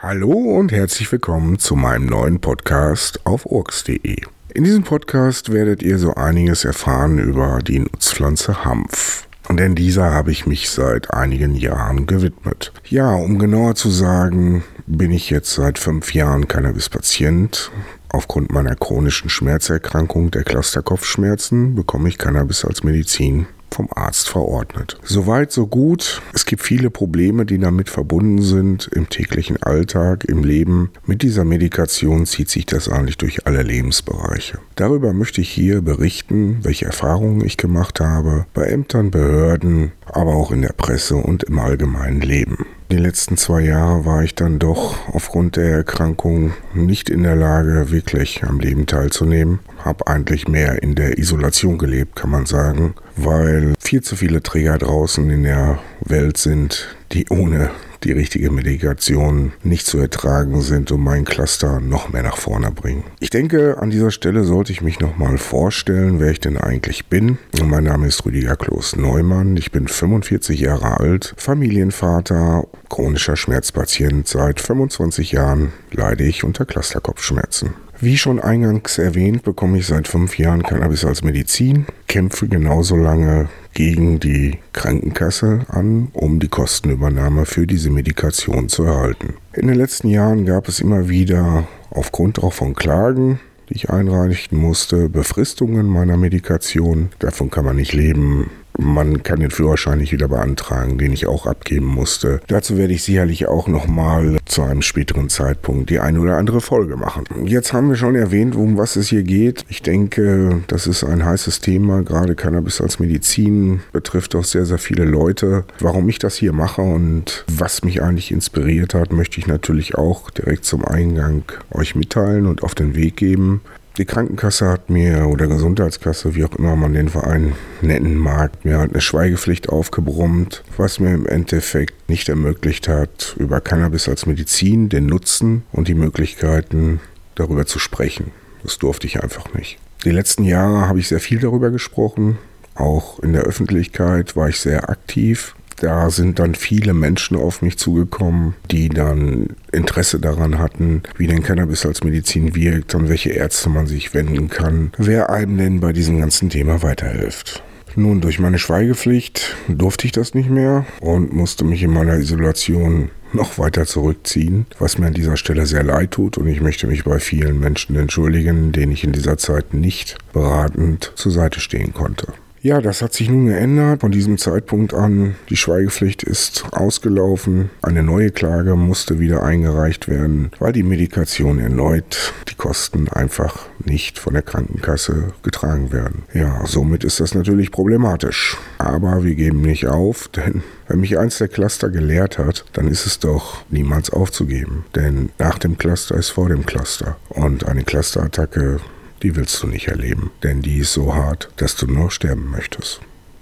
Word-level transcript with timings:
Hallo 0.00 0.30
und 0.30 0.70
herzlich 0.70 1.10
willkommen 1.10 1.58
zu 1.58 1.74
meinem 1.74 2.06
neuen 2.06 2.40
Podcast 2.40 3.26
auf 3.26 3.46
orks.de. 3.46 4.22
In 4.54 4.62
diesem 4.62 4.84
Podcast 4.84 5.52
werdet 5.52 5.82
ihr 5.82 5.98
so 5.98 6.14
einiges 6.14 6.64
erfahren 6.64 7.18
über 7.18 7.58
die 7.58 7.80
Nutzpflanze 7.80 8.64
Hanf. 8.64 9.26
Denn 9.50 9.74
dieser 9.74 10.12
habe 10.12 10.30
ich 10.30 10.46
mich 10.46 10.70
seit 10.70 11.12
einigen 11.12 11.56
Jahren 11.56 12.06
gewidmet. 12.06 12.72
Ja, 12.84 13.12
um 13.12 13.40
genauer 13.40 13.74
zu 13.74 13.90
sagen, 13.90 14.62
bin 14.86 15.10
ich 15.10 15.30
jetzt 15.30 15.54
seit 15.54 15.80
fünf 15.80 16.14
Jahren 16.14 16.46
Cannabis-Patient. 16.46 17.72
Aufgrund 18.08 18.52
meiner 18.52 18.76
chronischen 18.76 19.30
Schmerzerkrankung 19.30 20.30
der 20.30 20.44
Clusterkopfschmerzen 20.44 21.74
bekomme 21.74 22.08
ich 22.08 22.18
Cannabis 22.18 22.64
als 22.64 22.84
Medizin 22.84 23.48
vom 23.70 23.88
Arzt 23.94 24.28
verordnet. 24.28 24.98
Soweit, 25.02 25.52
so 25.52 25.66
gut. 25.66 26.22
Es 26.34 26.46
gibt 26.46 26.62
viele 26.62 26.90
Probleme, 26.90 27.46
die 27.46 27.58
damit 27.58 27.88
verbunden 27.88 28.42
sind 28.42 28.88
im 28.94 29.08
täglichen 29.08 29.62
Alltag, 29.62 30.24
im 30.24 30.44
Leben. 30.44 30.90
Mit 31.06 31.22
dieser 31.22 31.44
Medikation 31.44 32.26
zieht 32.26 32.50
sich 32.50 32.66
das 32.66 32.88
eigentlich 32.88 33.18
durch 33.18 33.46
alle 33.46 33.62
Lebensbereiche. 33.62 34.58
Darüber 34.74 35.12
möchte 35.12 35.40
ich 35.40 35.50
hier 35.50 35.82
berichten, 35.82 36.58
welche 36.62 36.86
Erfahrungen 36.86 37.44
ich 37.44 37.56
gemacht 37.56 38.00
habe 38.00 38.46
bei 38.54 38.64
Ämtern, 38.64 39.10
Behörden, 39.10 39.92
aber 40.06 40.34
auch 40.34 40.52
in 40.52 40.62
der 40.62 40.72
Presse 40.72 41.16
und 41.16 41.44
im 41.44 41.58
allgemeinen 41.58 42.20
Leben. 42.20 42.66
Die 42.90 42.96
letzten 42.96 43.36
zwei 43.36 43.60
Jahre 43.60 44.06
war 44.06 44.22
ich 44.22 44.34
dann 44.34 44.58
doch 44.58 44.96
aufgrund 45.08 45.56
der 45.56 45.68
Erkrankung 45.68 46.54
nicht 46.72 47.10
in 47.10 47.22
der 47.22 47.36
Lage, 47.36 47.90
wirklich 47.90 48.44
am 48.44 48.60
Leben 48.60 48.86
teilzunehmen. 48.86 49.58
Hab 49.84 50.08
eigentlich 50.08 50.48
mehr 50.48 50.82
in 50.82 50.94
der 50.94 51.18
Isolation 51.18 51.76
gelebt, 51.76 52.16
kann 52.16 52.30
man 52.30 52.46
sagen, 52.46 52.94
weil 53.14 53.74
viel 53.78 54.00
zu 54.00 54.16
viele 54.16 54.42
Träger 54.42 54.78
draußen 54.78 55.28
in 55.28 55.42
der 55.42 55.78
Welt 56.00 56.38
sind, 56.38 56.96
die 57.12 57.26
ohne 57.28 57.70
die 58.04 58.12
richtige 58.12 58.50
Medikation 58.50 59.52
nicht 59.62 59.86
zu 59.86 59.98
ertragen 59.98 60.60
sind 60.60 60.92
und 60.92 61.00
mein 61.00 61.24
Cluster 61.24 61.80
noch 61.80 62.10
mehr 62.12 62.22
nach 62.22 62.36
vorne 62.36 62.70
bringen. 62.70 63.04
Ich 63.20 63.30
denke, 63.30 63.78
an 63.78 63.90
dieser 63.90 64.10
Stelle 64.10 64.44
sollte 64.44 64.72
ich 64.72 64.82
mich 64.82 65.00
nochmal 65.00 65.38
vorstellen, 65.38 66.20
wer 66.20 66.30
ich 66.30 66.40
denn 66.40 66.56
eigentlich 66.56 67.06
bin. 67.06 67.38
Mein 67.62 67.84
Name 67.84 68.06
ist 68.06 68.24
Rüdiger 68.24 68.56
Kloß 68.56 68.96
Neumann. 68.96 69.56
Ich 69.56 69.72
bin 69.72 69.88
45 69.88 70.60
Jahre 70.60 71.00
alt, 71.00 71.34
Familienvater, 71.36 72.66
chronischer 72.88 73.36
Schmerzpatient. 73.36 74.28
Seit 74.28 74.60
25 74.60 75.32
Jahren 75.32 75.72
leide 75.90 76.24
ich 76.24 76.44
unter 76.44 76.64
Clusterkopfschmerzen. 76.64 77.74
Wie 78.00 78.16
schon 78.16 78.38
eingangs 78.38 78.96
erwähnt, 78.98 79.42
bekomme 79.42 79.78
ich 79.78 79.88
seit 79.88 80.06
fünf 80.06 80.38
Jahren 80.38 80.62
Cannabis 80.62 81.04
als 81.04 81.24
Medizin, 81.24 81.86
kämpfe 82.06 82.46
genauso 82.46 82.94
lange 82.94 83.48
gegen 83.74 84.20
die 84.20 84.58
Krankenkasse 84.72 85.66
an, 85.68 86.06
um 86.12 86.38
die 86.38 86.46
Kostenübernahme 86.46 87.44
für 87.44 87.66
diese 87.66 87.90
Medikation 87.90 88.68
zu 88.68 88.84
erhalten. 88.84 89.34
In 89.52 89.66
den 89.66 89.76
letzten 89.76 90.08
Jahren 90.10 90.46
gab 90.46 90.68
es 90.68 90.78
immer 90.78 91.08
wieder 91.08 91.66
aufgrund 91.90 92.40
auch 92.40 92.52
von 92.52 92.76
Klagen, 92.76 93.40
die 93.68 93.74
ich 93.74 93.90
einreichen 93.90 94.56
musste, 94.56 95.08
Befristungen 95.08 95.86
meiner 95.86 96.16
Medikation. 96.16 97.08
Davon 97.18 97.50
kann 97.50 97.64
man 97.64 97.76
nicht 97.76 97.94
leben. 97.94 98.48
Man 98.80 99.24
kann 99.24 99.40
den 99.40 99.50
Führerschein 99.50 99.98
nicht 99.98 100.12
wieder 100.12 100.28
beantragen, 100.28 100.98
den 100.98 101.12
ich 101.12 101.26
auch 101.26 101.46
abgeben 101.46 101.86
musste. 101.86 102.40
Dazu 102.46 102.76
werde 102.76 102.92
ich 102.92 103.02
sicherlich 103.02 103.48
auch 103.48 103.66
nochmal 103.66 104.38
zu 104.44 104.62
einem 104.62 104.82
späteren 104.82 105.28
Zeitpunkt 105.28 105.90
die 105.90 105.98
eine 105.98 106.20
oder 106.20 106.36
andere 106.36 106.60
Folge 106.60 106.96
machen. 106.96 107.24
Jetzt 107.44 107.72
haben 107.72 107.88
wir 107.88 107.96
schon 107.96 108.14
erwähnt, 108.14 108.54
um 108.54 108.78
was 108.78 108.94
es 108.94 109.08
hier 109.08 109.24
geht. 109.24 109.64
Ich 109.68 109.82
denke, 109.82 110.62
das 110.68 110.86
ist 110.86 111.02
ein 111.02 111.24
heißes 111.24 111.60
Thema. 111.60 112.02
Gerade 112.02 112.36
Cannabis 112.36 112.80
als 112.80 113.00
Medizin 113.00 113.80
betrifft 113.92 114.36
auch 114.36 114.44
sehr, 114.44 114.64
sehr 114.64 114.78
viele 114.78 115.04
Leute. 115.04 115.64
Warum 115.80 116.08
ich 116.08 116.20
das 116.20 116.36
hier 116.36 116.52
mache 116.52 116.82
und 116.82 117.44
was 117.48 117.82
mich 117.82 118.00
eigentlich 118.00 118.30
inspiriert 118.30 118.94
hat, 118.94 119.12
möchte 119.12 119.40
ich 119.40 119.48
natürlich 119.48 119.96
auch 119.96 120.30
direkt 120.30 120.64
zum 120.64 120.84
Eingang 120.84 121.42
euch 121.72 121.96
mitteilen 121.96 122.46
und 122.46 122.62
auf 122.62 122.76
den 122.76 122.94
Weg 122.94 123.16
geben. 123.16 123.60
Die 123.98 124.04
Krankenkasse 124.04 124.68
hat 124.68 124.90
mir, 124.90 125.26
oder 125.26 125.48
Gesundheitskasse, 125.48 126.36
wie 126.36 126.44
auch 126.44 126.54
immer 126.54 126.76
man 126.76 126.94
den 126.94 127.08
Verein 127.08 127.54
nennen 127.82 128.14
mag, 128.14 128.64
mir 128.64 128.78
halt 128.78 128.92
eine 128.92 129.00
Schweigepflicht 129.00 129.70
aufgebrummt, 129.70 130.62
was 130.76 131.00
mir 131.00 131.12
im 131.12 131.26
Endeffekt 131.26 132.08
nicht 132.08 132.28
ermöglicht 132.28 132.86
hat, 132.86 133.34
über 133.40 133.60
Cannabis 133.60 134.08
als 134.08 134.24
Medizin, 134.26 134.88
den 134.88 135.06
Nutzen 135.06 135.64
und 135.72 135.88
die 135.88 135.94
Möglichkeiten 135.94 137.00
darüber 137.34 137.66
zu 137.66 137.80
sprechen. 137.80 138.30
Das 138.62 138.78
durfte 138.78 139.08
ich 139.08 139.20
einfach 139.20 139.52
nicht. 139.54 139.78
Die 140.04 140.12
letzten 140.12 140.44
Jahre 140.44 140.86
habe 140.86 141.00
ich 141.00 141.08
sehr 141.08 141.20
viel 141.20 141.40
darüber 141.40 141.70
gesprochen. 141.70 142.38
Auch 142.76 143.18
in 143.18 143.32
der 143.32 143.42
Öffentlichkeit 143.42 144.36
war 144.36 144.48
ich 144.48 144.60
sehr 144.60 144.90
aktiv 144.90 145.56
da 145.80 146.10
sind 146.10 146.38
dann 146.38 146.54
viele 146.54 146.94
Menschen 146.94 147.36
auf 147.36 147.62
mich 147.62 147.78
zugekommen, 147.78 148.54
die 148.70 148.88
dann 148.88 149.48
Interesse 149.72 150.20
daran 150.20 150.58
hatten, 150.58 151.02
wie 151.16 151.26
denn 151.26 151.42
Cannabis 151.42 151.86
als 151.86 152.04
Medizin 152.04 152.54
wirkt, 152.54 152.94
und 152.94 153.08
welche 153.08 153.30
Ärzte 153.30 153.68
man 153.68 153.86
sich 153.86 154.14
wenden 154.14 154.48
kann, 154.48 154.92
wer 154.98 155.30
einem 155.30 155.58
denn 155.58 155.80
bei 155.80 155.92
diesem 155.92 156.18
ganzen 156.20 156.50
Thema 156.50 156.82
weiterhilft. 156.82 157.62
Nun, 157.96 158.20
durch 158.20 158.38
meine 158.38 158.58
Schweigepflicht 158.58 159.56
durfte 159.66 160.06
ich 160.06 160.12
das 160.12 160.34
nicht 160.34 160.50
mehr 160.50 160.86
und 161.00 161.32
musste 161.32 161.64
mich 161.64 161.82
in 161.82 161.92
meiner 161.92 162.16
Isolation 162.18 163.10
noch 163.32 163.58
weiter 163.58 163.86
zurückziehen, 163.86 164.66
was 164.78 164.98
mir 164.98 165.06
an 165.06 165.14
dieser 165.14 165.36
Stelle 165.36 165.66
sehr 165.66 165.82
leid 165.82 166.12
tut 166.12 166.38
und 166.38 166.46
ich 166.46 166.60
möchte 166.60 166.86
mich 166.86 167.04
bei 167.04 167.18
vielen 167.18 167.60
Menschen 167.60 167.96
entschuldigen, 167.96 168.72
denen 168.72 168.92
ich 168.92 169.04
in 169.04 169.12
dieser 169.12 169.36
Zeit 169.36 169.74
nicht 169.74 170.16
beratend 170.32 171.12
zur 171.16 171.32
Seite 171.32 171.60
stehen 171.60 171.92
konnte. 171.92 172.32
Ja, 172.68 172.82
das 172.82 173.00
hat 173.00 173.14
sich 173.14 173.30
nun 173.30 173.46
geändert. 173.46 174.02
Von 174.02 174.12
diesem 174.12 174.36
Zeitpunkt 174.36 174.92
an, 174.92 175.36
die 175.48 175.56
Schweigepflicht 175.56 176.22
ist 176.22 176.66
ausgelaufen. 176.72 177.70
Eine 177.80 178.02
neue 178.02 178.30
Klage 178.30 178.76
musste 178.76 179.18
wieder 179.18 179.42
eingereicht 179.42 180.06
werden, 180.06 180.50
weil 180.58 180.74
die 180.74 180.82
Medikation 180.82 181.60
erneut 181.60 182.34
die 182.46 182.56
Kosten 182.56 183.08
einfach 183.08 183.60
nicht 183.82 184.18
von 184.18 184.34
der 184.34 184.42
Krankenkasse 184.42 185.32
getragen 185.42 185.92
werden. 185.92 186.24
Ja, 186.34 186.60
somit 186.66 187.04
ist 187.04 187.20
das 187.20 187.34
natürlich 187.34 187.70
problematisch. 187.70 188.58
Aber 188.76 189.24
wir 189.24 189.34
geben 189.34 189.62
nicht 189.62 189.86
auf, 189.86 190.28
denn 190.28 190.62
wenn 190.88 191.00
mich 191.00 191.18
eins 191.18 191.38
der 191.38 191.48
Cluster 191.48 191.88
gelehrt 191.88 192.36
hat, 192.36 192.66
dann 192.74 192.88
ist 192.88 193.06
es 193.06 193.18
doch 193.18 193.62
niemals 193.70 194.10
aufzugeben. 194.10 194.84
Denn 194.94 195.30
nach 195.38 195.56
dem 195.56 195.78
Cluster 195.78 196.16
ist 196.16 196.28
vor 196.28 196.50
dem 196.50 196.66
Cluster. 196.66 197.16
Und 197.30 197.66
eine 197.66 197.84
Clusterattacke 197.84 198.80
die 199.22 199.36
willst 199.36 199.62
du 199.62 199.66
nicht 199.66 199.88
erleben, 199.88 200.30
denn 200.42 200.62
die 200.62 200.78
ist 200.78 200.92
so 200.92 201.14
hart, 201.14 201.48
dass 201.56 201.76
du 201.76 201.86
nur 201.86 202.10
sterben 202.10 202.50
möchtest. 202.50 203.00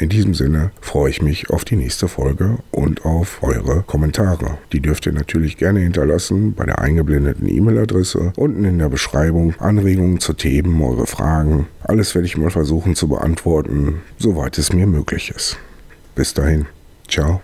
In 0.00 0.08
diesem 0.08 0.32
Sinne 0.32 0.70
freue 0.80 1.10
ich 1.10 1.22
mich 1.22 1.50
auf 1.50 1.64
die 1.64 1.74
nächste 1.74 2.06
Folge 2.06 2.58
und 2.70 3.04
auf 3.04 3.42
eure 3.42 3.82
Kommentare. 3.82 4.56
Die 4.72 4.78
dürft 4.80 5.06
ihr 5.06 5.12
natürlich 5.12 5.56
gerne 5.56 5.80
hinterlassen 5.80 6.54
bei 6.54 6.64
der 6.66 6.78
eingeblendeten 6.78 7.48
E-Mail-Adresse, 7.48 8.32
unten 8.36 8.64
in 8.64 8.78
der 8.78 8.90
Beschreibung, 8.90 9.54
Anregungen 9.58 10.20
zu 10.20 10.34
Themen, 10.34 10.80
eure 10.80 11.08
Fragen. 11.08 11.66
Alles 11.82 12.14
werde 12.14 12.26
ich 12.26 12.36
mal 12.36 12.50
versuchen 12.50 12.94
zu 12.94 13.08
beantworten, 13.08 14.02
soweit 14.18 14.56
es 14.58 14.72
mir 14.72 14.86
möglich 14.86 15.32
ist. 15.34 15.58
Bis 16.14 16.32
dahin, 16.32 16.66
ciao. 17.08 17.42